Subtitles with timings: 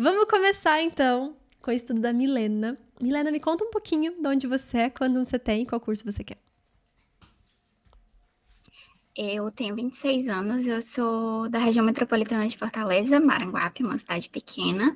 [0.00, 2.78] Vamos começar então com o estudo da Milena.
[3.02, 6.22] Milena, me conta um pouquinho de onde você é, quando você tem, qual curso você
[6.22, 6.38] quer.
[9.16, 14.94] Eu tenho 26 anos, eu sou da região metropolitana de Fortaleza, Maranguape, uma cidade pequena,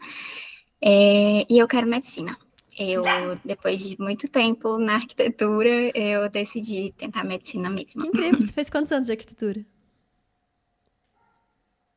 [0.81, 2.39] é, e eu quero medicina.
[2.79, 3.03] Eu,
[3.45, 8.03] depois de muito tempo na arquitetura, eu decidi tentar medicina mesmo.
[8.03, 8.41] Que incrível!
[8.41, 9.67] Você fez quantos anos de arquitetura?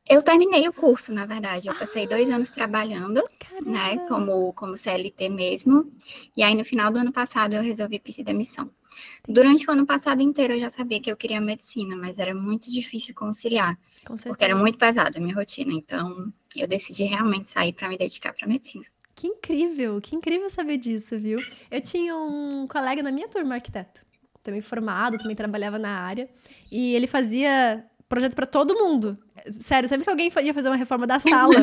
[0.08, 1.68] Eu terminei o curso, na verdade.
[1.68, 3.70] Eu passei dois anos trabalhando, Caramba.
[3.70, 5.90] né, como, como CLT mesmo.
[6.36, 8.70] E aí, no final do ano passado, eu resolvi pedir demissão.
[9.28, 12.70] Durante o ano passado inteiro, eu já sabia que eu queria medicina, mas era muito
[12.70, 13.78] difícil conciliar,
[14.24, 15.72] porque era muito pesado a minha rotina.
[15.72, 18.86] Então, eu decidi realmente sair para me dedicar para medicina.
[19.14, 21.40] Que incrível, que incrível saber disso, viu?
[21.70, 24.04] Eu tinha um colega na minha turma, arquiteto,
[24.42, 26.28] também formado, também trabalhava na área,
[26.70, 29.18] e ele fazia projeto para todo mundo.
[29.60, 31.54] Sério, sempre que alguém ia fazer uma reforma da sala,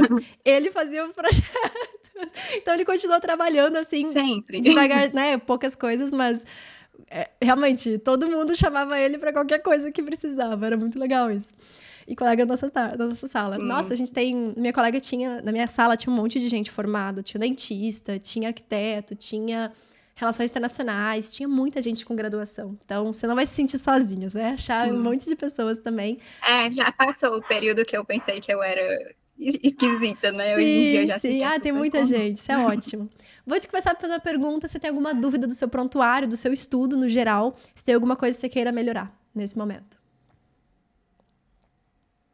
[0.44, 1.44] ele fazia os projetos.
[2.56, 4.62] Então ele continuou trabalhando assim, sempre.
[4.62, 5.36] Devagar, né?
[5.40, 6.46] Poucas coisas, mas
[7.10, 10.66] é, realmente todo mundo chamava ele para qualquer coisa que precisava.
[10.66, 11.54] Era muito legal isso.
[12.08, 13.56] E colega da nossa, da nossa sala.
[13.56, 13.64] Sim.
[13.64, 14.54] Nossa, a gente tem.
[14.56, 15.42] Minha colega tinha.
[15.42, 17.24] Na minha sala tinha um monte de gente formada.
[17.24, 19.72] Tinha dentista, tinha arquiteto, tinha
[20.16, 22.78] relações internacionais, tinha muita gente com graduação.
[22.86, 24.94] Então, você não vai se sentir sozinha, você vai achar Sim.
[24.94, 26.20] um monte de pessoas também.
[26.46, 28.84] É, já passou o período que eu pensei que eu era
[29.38, 30.56] esquisita, né?
[30.56, 31.40] Sim, Hoje em dia eu já sim.
[31.40, 31.44] sei.
[31.44, 32.10] Ah, tem muita como.
[32.10, 33.10] gente, isso é ótimo.
[33.46, 36.38] Vou te começar a fazer uma pergunta, se tem alguma dúvida do seu prontuário, do
[36.38, 40.03] seu estudo no geral, se tem alguma coisa que você queira melhorar nesse momento.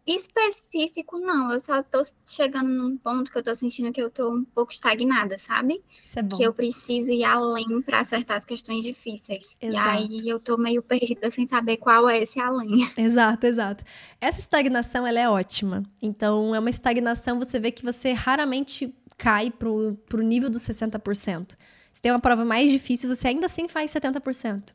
[0.09, 1.51] Específico, não.
[1.51, 4.71] Eu só tô chegando num ponto que eu tô sentindo que eu tô um pouco
[4.71, 5.79] estagnada, sabe?
[6.15, 6.23] É.
[6.23, 9.55] Que eu preciso ir além para acertar as questões difíceis.
[9.61, 9.87] Exato.
[9.87, 12.89] E aí eu tô meio perdida sem saber qual é esse além.
[12.97, 13.83] Exato, exato.
[14.19, 15.83] Essa estagnação, ela é ótima.
[16.01, 21.55] Então, é uma estagnação, você vê que você raramente cai pro, pro nível dos 60%.
[21.93, 24.73] Se tem uma prova mais difícil, você ainda assim faz 70%.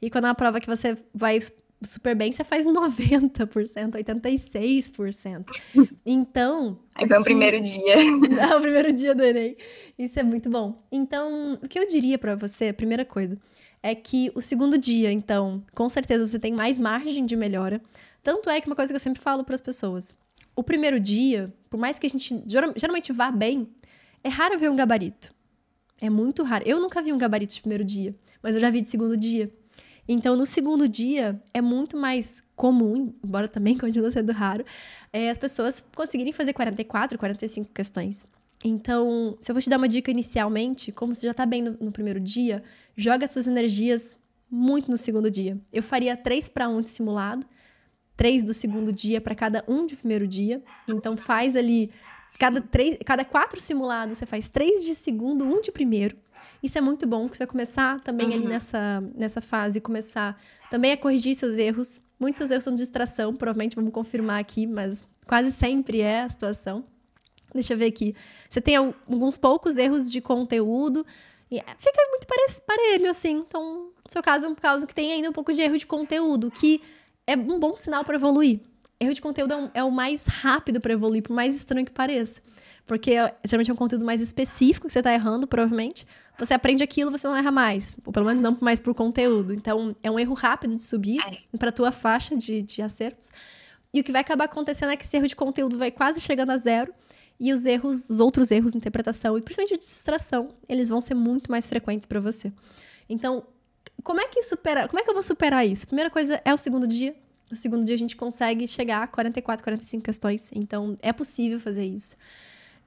[0.00, 1.40] E quando é uma prova que você vai
[1.82, 5.44] super bem, você faz 90%, 86%.
[6.04, 6.78] Então.
[6.94, 7.96] Aí foi o primeiro dia.
[8.40, 9.56] É o primeiro dia do Enem.
[9.98, 10.82] Isso é muito bom.
[10.90, 13.38] Então, o que eu diria para você, a primeira coisa,
[13.82, 17.80] é que o segundo dia, então, com certeza você tem mais margem de melhora.
[18.22, 20.14] Tanto é que uma coisa que eu sempre falo para as pessoas:
[20.54, 23.68] o primeiro dia, por mais que a gente geralmente vá bem,
[24.24, 25.32] é raro ver um gabarito.
[26.00, 26.64] É muito raro.
[26.66, 29.50] Eu nunca vi um gabarito de primeiro dia, mas eu já vi de segundo dia.
[30.08, 34.64] Então, no segundo dia, é muito mais comum, embora também continue sendo raro,
[35.12, 38.26] é, as pessoas conseguirem fazer 44, 45 questões.
[38.64, 41.76] Então, se eu vou te dar uma dica inicialmente, como você já está bem no,
[41.80, 42.62] no, primeiro dia,
[42.96, 44.16] joga suas energias
[44.50, 45.58] muito no segundo dia.
[45.72, 47.46] Eu faria 3 para 1 de simulado,
[48.16, 50.62] 3 do segundo dia para cada um de primeiro dia.
[50.88, 51.90] Então, faz ali,
[52.38, 56.16] cada, três, cada quatro simulados, você faz 3 de segundo, um de primeiro.
[56.66, 58.34] Isso é muito bom, porque você vai começar também uhum.
[58.34, 60.36] ali nessa, nessa fase, começar
[60.68, 62.00] também a corrigir seus erros.
[62.18, 66.28] Muitos seus erros são de distração, provavelmente vamos confirmar aqui, mas quase sempre é a
[66.28, 66.84] situação.
[67.54, 68.16] Deixa eu ver aqui.
[68.50, 71.06] Você tem alguns poucos erros de conteúdo,
[71.48, 72.26] e fica muito
[72.66, 73.44] parelho, assim.
[73.46, 75.86] Então, no seu caso, é um caso que tem ainda um pouco de erro de
[75.86, 76.82] conteúdo, que
[77.28, 78.58] é um bom sinal para evoluir.
[78.98, 81.92] Erro de conteúdo é, um, é o mais rápido para evoluir, por mais estranho que
[81.92, 82.42] pareça.
[82.86, 83.14] Porque
[83.44, 86.06] geralmente é um conteúdo mais específico que você está errando, provavelmente.
[86.38, 87.96] Você aprende aquilo, você não erra mais.
[88.04, 89.52] Ou pelo menos não mais por conteúdo.
[89.52, 91.58] Então, é um erro rápido de subir é.
[91.58, 93.30] para a tua faixa de, de acertos.
[93.92, 96.50] E o que vai acabar acontecendo é que esse erro de conteúdo vai quase chegando
[96.50, 96.94] a zero.
[97.40, 101.14] E os erros, os outros erros de interpretação e principalmente de distração, eles vão ser
[101.14, 102.52] muito mais frequentes para você.
[103.08, 103.44] Então,
[104.02, 105.86] como é que supera, como é que eu vou superar isso?
[105.86, 107.14] Primeira coisa é o segundo dia.
[107.50, 110.50] No segundo dia a gente consegue chegar a 44, 45 questões.
[110.54, 112.16] Então, é possível fazer isso.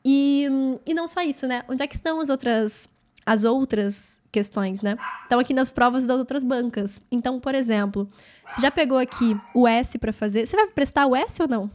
[0.04, 0.48] E,
[0.86, 1.64] e não só isso, né?
[1.68, 2.88] Onde é que estão as outras
[3.26, 4.98] as outras questões, né?
[5.24, 7.00] Estão aqui nas provas das outras bancas.
[7.12, 8.10] Então, por exemplo,
[8.50, 10.48] você já pegou aqui o S para fazer?
[10.48, 11.70] Você vai prestar o S ou não?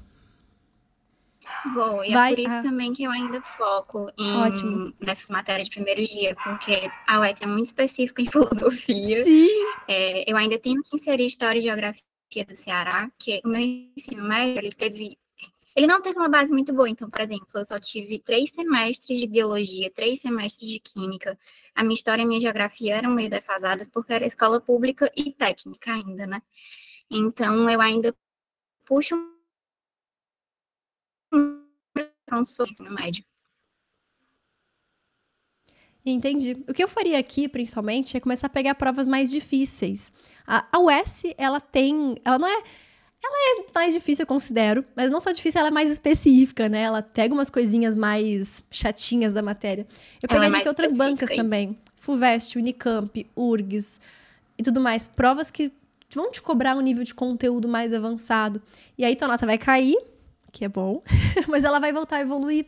[1.73, 2.63] Vou, e é vai, é por isso ah.
[2.63, 4.93] também que eu ainda foco em, Ótimo.
[5.01, 9.23] nessas matérias de primeiro dia, porque a UES é muito específica em filosofia.
[9.23, 9.49] Sim.
[9.87, 12.03] É, eu ainda tenho que inserir História e Geografia
[12.47, 15.17] do Ceará, que o meu ensino médio ele teve
[15.75, 19.19] ele não teve uma base muito boa, então, por exemplo, eu só tive três semestres
[19.19, 21.39] de biologia, três semestres de química.
[21.75, 25.33] A minha história e a minha geografia eram meio defasadas porque era escola pública e
[25.33, 26.43] técnica ainda, né?
[27.11, 28.15] Então, eu ainda
[28.85, 29.17] puxo
[31.33, 31.65] um
[32.69, 33.25] ensino médio.
[36.07, 36.53] Entendi.
[36.69, 40.13] O que eu faria aqui, principalmente, é começar a pegar provas mais difíceis.
[40.47, 42.15] A, a UES, ela tem.
[42.25, 42.63] Ela não é
[43.25, 46.83] Ela é mais difícil, eu considero, mas não só difícil, ela é mais específica, né?
[46.83, 49.87] Ela pega umas coisinhas mais chatinhas da matéria.
[50.23, 51.43] Eu Ela é outras bancas específica, isso.
[51.43, 51.79] também.
[51.97, 53.99] FUVEST, Unicamp, URGS
[54.59, 55.07] e tudo mais.
[55.07, 55.73] Provas que
[56.15, 58.61] vão te cobrar um nível de conteúdo mais avançado.
[58.99, 59.97] E aí tua nota vai cair,
[60.53, 61.03] que é bom,
[61.49, 62.67] mas ela vai voltar a evoluir.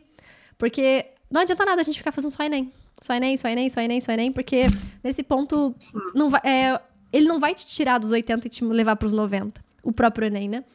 [0.57, 2.73] Porque não adianta nada a gente ficar fazendo só Enem.
[2.99, 4.65] Só Enem, só Enem, só Enem, só Enem, porque
[5.03, 5.75] nesse ponto
[6.15, 6.81] não vai, é,
[7.13, 9.66] ele não vai te tirar dos 80 e te levar para os 90.
[9.87, 10.65] O próprio Enem, né?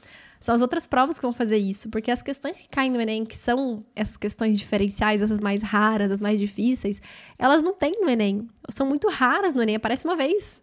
[0.40, 3.26] São as outras provas que vão fazer isso, porque as questões que caem no Enem,
[3.26, 7.00] que são essas questões diferenciais, essas mais raras, as mais difíceis,
[7.38, 8.48] elas não tem no Enem.
[8.70, 10.62] São muito raras no Enem, aparece uma vez.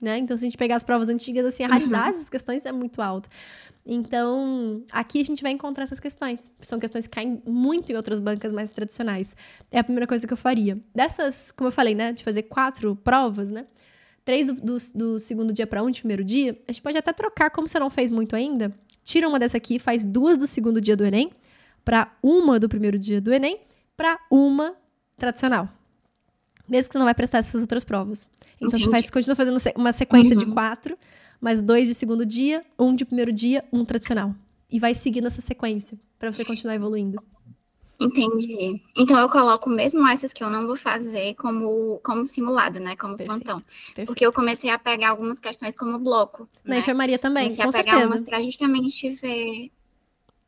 [0.00, 0.16] Né?
[0.16, 3.02] Então, se a gente pegar as provas antigas, assim, a raridade das questões é muito
[3.02, 3.28] alta.
[3.84, 6.50] Então, aqui a gente vai encontrar essas questões.
[6.62, 9.36] São questões que caem muito em outras bancas mais tradicionais.
[9.70, 10.80] É a primeira coisa que eu faria.
[10.94, 13.66] Dessas, como eu falei, né, de fazer quatro provas, né?
[14.24, 17.12] Três do, do, do segundo dia para um de primeiro dia, a gente pode até
[17.12, 18.72] trocar, como você não fez muito ainda.
[19.02, 21.30] Tira uma dessa aqui, faz duas do segundo dia do Enem,
[21.84, 23.58] para uma do primeiro dia do Enem,
[23.96, 24.74] para uma
[25.16, 25.68] tradicional.
[26.68, 28.28] Mesmo que você não vai prestar essas outras provas.
[28.60, 30.52] Então, você faz, continua fazendo uma sequência de Uhum.
[30.52, 30.96] quatro,
[31.40, 34.32] mais dois de segundo dia, um de primeiro dia, um tradicional.
[34.70, 37.20] E vai seguindo essa sequência, para você continuar evoluindo.
[38.00, 38.80] Entendi.
[38.96, 42.96] Então eu coloco mesmo essas que eu não vou fazer como, como simulado, né?
[42.96, 43.44] Como Perfeito.
[43.44, 43.62] plantão.
[43.86, 44.06] Perfeito.
[44.08, 46.48] Porque eu comecei a pegar algumas questões como bloco.
[46.64, 46.80] Na né?
[46.80, 48.08] enfermaria também, Comecei com a pegar certeza.
[48.14, 49.70] umas pra justamente ver.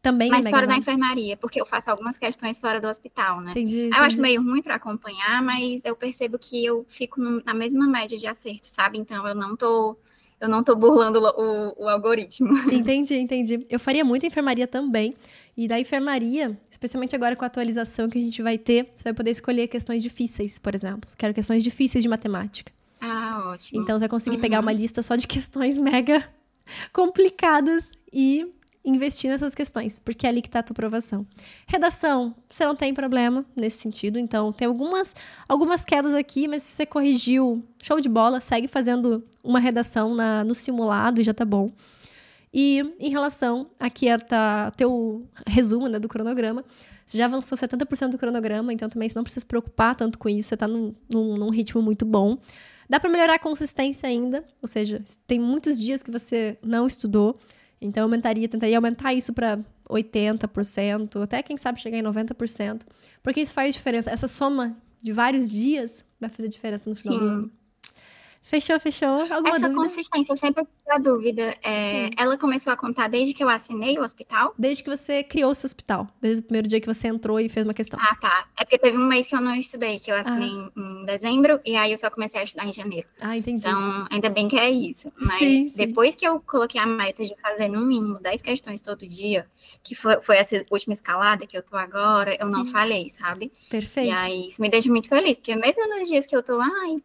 [0.03, 3.53] Também é Mas fora da enfermaria, porque eu faço algumas questões fora do hospital, né?
[3.53, 4.21] Entendi, Aí eu acho entendi.
[4.21, 8.69] meio ruim pra acompanhar, mas eu percebo que eu fico na mesma média de acerto,
[8.69, 8.99] sabe?
[8.99, 9.97] Então eu não tô,
[10.39, 12.55] eu não tô burlando o, o- o algoritmo.
[12.71, 13.65] Entendi, entendi.
[13.71, 15.15] Eu faria muita enfermaria também.
[15.57, 19.15] E da enfermaria, especialmente agora com a atualização que a gente vai ter, você vai
[19.15, 21.09] poder escolher questões difíceis, por exemplo.
[21.17, 22.73] Quero questões difíceis de matemática.
[23.01, 23.81] Ah, ótimo.
[23.83, 24.43] Então você vai conseguir Uhum.
[24.43, 26.29] pegar uma lista só de questões mega
[26.93, 28.47] complicadas e
[28.85, 31.27] investir nessas questões, porque é ali que está a tua aprovação.
[31.67, 35.15] Redação, você não tem problema nesse sentido, então tem algumas,
[35.49, 40.45] algumas quedas aqui, mas se você corrigiu, show de bola, segue fazendo uma redação na,
[40.45, 41.71] no simulado e já tá bom.
[42.57, 46.65] E em relação, aqui é tá teu resumo né, do cronograma,
[47.05, 50.29] você já avançou 70% do cronograma, então também você não precisa se preocupar tanto com
[50.29, 52.39] isso, você tá num, num, num ritmo muito bom.
[52.89, 57.41] Dá para melhorar a consistência ainda, ou seja, tem muitos dias que você não estudou,
[57.81, 59.59] então eu aumentaria, tentaria aumentar isso para
[59.91, 62.83] 80%, até quem sabe chegar em 90%,
[63.21, 64.11] porque isso faz diferença.
[64.11, 67.31] Essa soma de vários dias vai fazer diferença no final do Sim.
[67.33, 67.51] ano.
[68.47, 69.09] Fechou, fechou?
[69.09, 69.75] Alguma Essa dúvida?
[69.75, 71.57] consistência, eu sempre a dúvida.
[71.63, 72.11] é, Sim.
[72.19, 74.53] ela começou a contar desde que eu assinei o hospital?
[74.59, 77.49] Desde que você criou o seu hospital, desde o primeiro dia que você entrou e
[77.49, 77.99] fez uma questão.
[78.03, 78.47] Ah, tá.
[78.59, 80.71] É porque teve um mês que eu não estudei, que eu assinei Ah.
[80.77, 83.09] em em dezembro, e aí eu só comecei a estudar em janeiro.
[83.19, 83.67] Ah, entendi.
[83.67, 85.11] Então, ainda bem que é isso.
[85.19, 85.77] Mas Sim, sim.
[85.79, 89.47] depois que eu coloquei a meta de fazer no mínimo 10 questões todo dia,
[89.83, 92.73] que foi, foi essa última escalada que eu tô agora, eu não Sim.
[92.73, 93.51] falhei, sabe?
[93.67, 94.15] E Perfeito.
[94.15, 96.99] aí isso me deixa muito feliz, porque mesmo nos dias que eu tô, ai,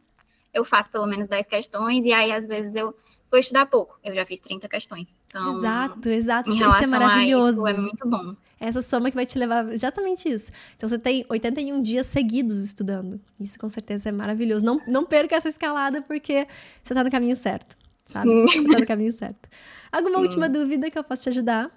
[0.53, 2.95] eu faço pelo menos 10 questões, e aí às vezes eu
[3.29, 3.99] vou estudar pouco.
[4.03, 5.15] Eu já fiz 30 questões.
[5.27, 6.49] Então, exato, exato.
[6.49, 7.65] em Isso relação é maravilhoso.
[7.65, 8.35] a isso, é muito bom.
[8.59, 10.51] Essa soma que vai te levar exatamente isso.
[10.75, 13.19] Então você tem 81 dias seguidos estudando.
[13.39, 14.65] Isso com certeza é maravilhoso.
[14.65, 16.45] Não, não perca essa escalada porque
[16.83, 18.29] você tá no caminho certo, sabe?
[18.29, 18.45] Sim.
[18.47, 19.47] Você tá no caminho certo.
[19.91, 20.23] Alguma Sim.
[20.23, 21.71] última dúvida que eu possa te ajudar?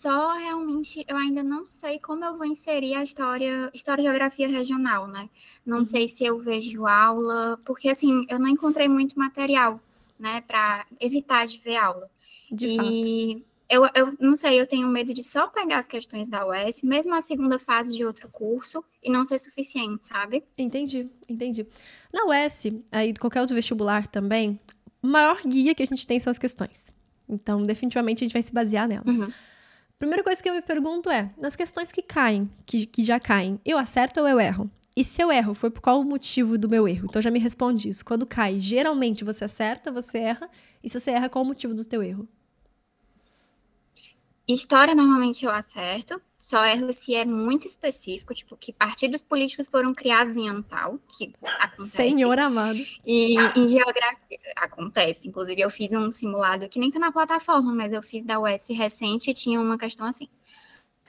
[0.00, 4.48] Só realmente eu ainda não sei como eu vou inserir a história, história e geografia
[4.48, 5.28] regional, né?
[5.64, 5.84] Não Uhum.
[5.84, 9.78] sei se eu vejo aula, porque assim, eu não encontrei muito material,
[10.18, 12.08] né, para evitar de ver aula.
[12.50, 12.88] De fato.
[13.06, 16.82] e eu, eu não sei, eu tenho medo de só pegar as questões da UES,
[16.82, 20.42] mesmo a segunda fase de outro curso, e não ser suficiente, sabe?
[20.56, 21.66] Entendi, entendi.
[22.10, 24.58] Na UES, aí qualquer outro vestibular também,
[25.02, 26.90] o maior guia que a gente tem são as questões.
[27.28, 29.20] Então, definitivamente, a gente vai se basear nelas.
[29.20, 29.30] Uhum.
[30.00, 33.60] Primeira coisa que eu me pergunto é, nas questões que caem, que, que já caem,
[33.66, 34.70] eu acerto ou eu erro?
[34.96, 37.04] E se eu erro, foi por qual o motivo do meu erro?
[37.04, 38.02] Então já me responde isso.
[38.02, 40.48] Quando cai, geralmente você acerta, você erra.
[40.82, 42.26] E se você erra, qual o motivo do teu erro?
[44.52, 49.94] História, normalmente eu acerto, só erro se é muito específico, tipo, que partidos políticos foram
[49.94, 51.90] criados em ano tal, que acontece.
[51.90, 52.84] Senhor amado.
[53.06, 55.28] E em geografia, acontece.
[55.28, 58.68] Inclusive, eu fiz um simulado que nem tá na plataforma, mas eu fiz da UES
[58.70, 60.28] recente e tinha uma questão assim.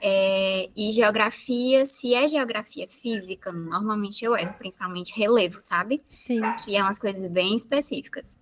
[0.00, 6.02] É, e geografia, se é geografia física, normalmente eu erro, principalmente relevo, sabe?
[6.08, 8.38] Sim, Que é umas coisas bem específicas.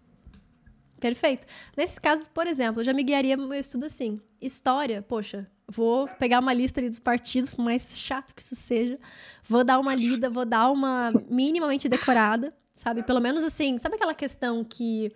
[1.00, 1.46] Perfeito.
[1.76, 4.20] Nesses casos, por exemplo, eu já me guiaria no meu estudo assim.
[4.40, 8.98] História, poxa, vou pegar uma lista ali dos partidos, por mais chato que isso seja.
[9.48, 13.02] Vou dar uma lida, vou dar uma minimamente decorada, sabe?
[13.02, 15.12] Pelo menos assim, sabe aquela questão que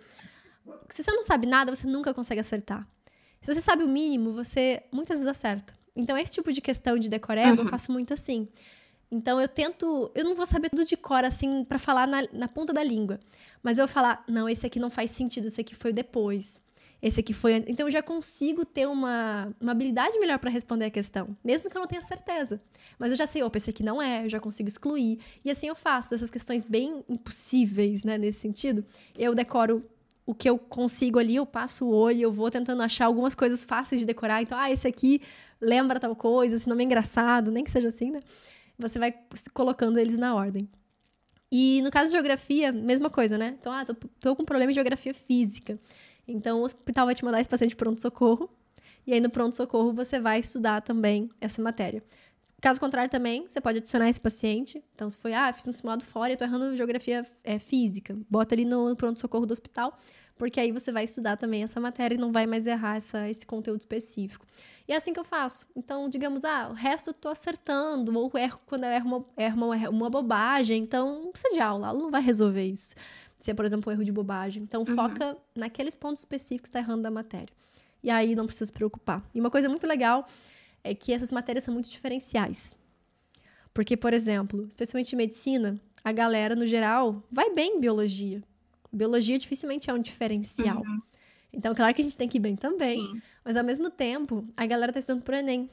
[0.89, 2.87] se você não sabe nada, você nunca consegue acertar.
[3.41, 5.73] Se você sabe o mínimo, você muitas vezes acerta.
[5.95, 7.65] Então, esse tipo de questão de decoreba uhum.
[7.65, 8.47] eu faço muito assim.
[9.15, 10.11] Então, eu tento.
[10.13, 13.17] Eu não vou saber tudo de cor, assim, para falar na, na ponta da língua.
[13.63, 16.61] Mas eu vou falar, não, esse aqui não faz sentido, esse aqui foi depois.
[17.01, 17.63] Esse aqui foi.
[17.67, 21.77] Então, eu já consigo ter uma, uma habilidade melhor para responder a questão, mesmo que
[21.77, 22.61] eu não tenha certeza.
[22.99, 25.19] Mas eu já sei, opa, esse aqui não é, eu já consigo excluir.
[25.43, 28.83] E assim eu faço essas questões bem impossíveis, né, nesse sentido.
[29.17, 29.83] Eu decoro
[30.25, 33.63] o que eu consigo ali, eu passo o olho, eu vou tentando achar algumas coisas
[33.63, 34.41] fáceis de decorar.
[34.41, 35.21] Então, ah, esse aqui
[35.61, 38.21] lembra tal coisa, esse nome é engraçado, nem que seja assim, né?
[38.77, 39.13] Você vai
[39.53, 40.69] colocando eles na ordem.
[41.51, 43.55] E no caso de geografia, mesma coisa, né?
[43.59, 45.79] Então, ah, tô, tô com problema de geografia física.
[46.27, 48.49] Então, o hospital vai te mandar esse paciente pronto-socorro.
[49.05, 52.03] E aí, no pronto-socorro, você vai estudar também essa matéria.
[52.59, 54.83] Caso contrário, também, você pode adicionar esse paciente.
[54.95, 58.55] Então, se foi, ah, fiz um simulado fora e tô errando geografia é, física, bota
[58.55, 59.97] ali no pronto-socorro do hospital,
[60.37, 63.45] porque aí você vai estudar também essa matéria e não vai mais errar essa, esse
[63.45, 64.45] conteúdo específico.
[64.87, 65.65] E é assim que eu faço.
[65.75, 69.55] Então, digamos, ah, o resto eu tô acertando, ou erro quando eu erro uma, erro
[69.55, 72.95] uma, uma bobagem, então não precisa de aula, ela não vai resolver isso.
[73.39, 74.63] Se é, por exemplo, um erro de bobagem.
[74.63, 74.95] Então, uhum.
[74.95, 77.53] foca naqueles pontos específicos que está errando da matéria.
[78.03, 79.23] E aí não precisa se preocupar.
[79.33, 80.25] E uma coisa muito legal
[80.83, 82.77] é que essas matérias são muito diferenciais.
[83.73, 88.43] Porque, por exemplo, especialmente em medicina, a galera, no geral, vai bem em biologia.
[88.95, 90.77] Biologia dificilmente é um diferencial.
[90.77, 91.01] Uhum.
[91.51, 93.01] Então, claro que a gente tem que ir bem também.
[93.01, 93.21] Sim.
[93.43, 95.69] Mas, ao mesmo tempo, a galera está estudando para o Enem.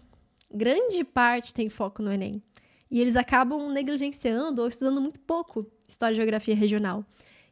[0.53, 2.43] Grande parte tem foco no Enem.
[2.91, 7.05] E eles acabam negligenciando ou estudando muito pouco História e Geografia Regional.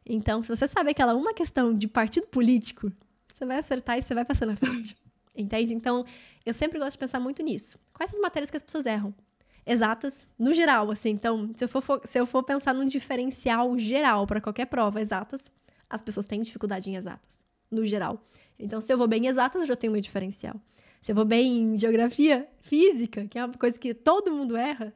[0.05, 2.91] Então, se você sabe aquela uma questão de partido político,
[3.33, 4.95] você vai acertar e você vai passar na frente.
[5.35, 5.73] Entende?
[5.73, 6.05] Então,
[6.45, 7.79] eu sempre gosto de pensar muito nisso.
[7.93, 9.13] Quais as matérias que as pessoas erram?
[9.65, 11.09] Exatas, no geral, assim.
[11.09, 15.51] Então, se eu for, se eu for pensar num diferencial geral para qualquer prova, exatas,
[15.91, 18.25] as pessoas têm dificuldade em exatas, no geral.
[18.57, 20.55] Então, se eu vou bem em exatas, eu já tenho meu diferencial.
[21.01, 24.93] Se eu vou bem em geografia, física, que é uma coisa que todo mundo erra,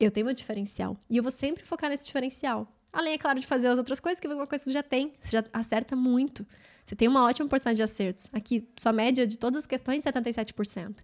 [0.00, 0.96] eu tenho meu diferencial.
[1.08, 2.72] E eu vou sempre focar nesse diferencial.
[2.92, 4.82] Além, é claro, de fazer as outras coisas, que é uma coisa que você já
[4.82, 6.46] tem, você já acerta muito.
[6.84, 8.28] Você tem uma ótima porcentagem de acertos.
[8.32, 10.96] Aqui, sua média de todas as questões é 77%.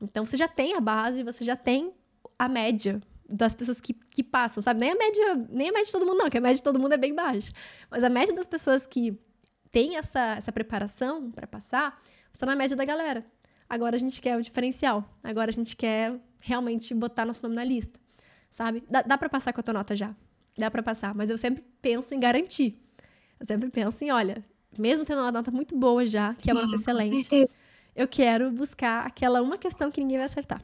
[0.00, 1.92] Então, você já tem a base, você já tem
[2.38, 4.80] a média das pessoas que, que passam, sabe?
[4.80, 6.78] Nem a média, nem a média de todo mundo, não, que a média de todo
[6.78, 7.52] mundo é bem baixa.
[7.90, 9.18] Mas a média das pessoas que
[9.70, 12.00] têm essa, essa preparação para passar,
[12.32, 13.24] está na média da galera.
[13.68, 15.04] Agora a gente quer o diferencial.
[15.22, 17.98] Agora a gente quer realmente botar nosso nome na lista,
[18.50, 18.84] sabe?
[18.88, 20.14] Dá, dá para passar com a tua nota já.
[20.56, 22.80] Dá para passar, mas eu sempre penso em garantir.
[23.38, 24.42] Eu sempre penso em, olha,
[24.78, 27.48] mesmo tendo uma nota muito boa já, que Sim, é uma nota excelente,
[27.94, 30.62] eu quero buscar aquela uma questão que ninguém vai acertar.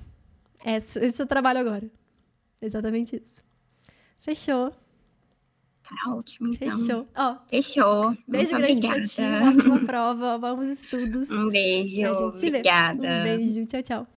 [0.65, 1.91] Esse, esse é o trabalho agora.
[2.63, 3.43] Exatamente isso.
[4.21, 4.73] Fechou.
[5.83, 6.79] Tá ótimo, então.
[6.79, 7.09] Fechou.
[7.17, 8.17] Ó, Fechou.
[8.29, 9.01] Beijo Muito grande obrigada.
[9.01, 9.23] pra ti.
[9.59, 10.39] Ótima prova.
[10.39, 11.31] Vamos estudos.
[11.31, 12.07] Um beijo.
[12.07, 13.01] Obrigada.
[13.23, 13.35] vê.
[13.35, 13.67] Um beijo.
[13.67, 14.07] Tchau, tchau.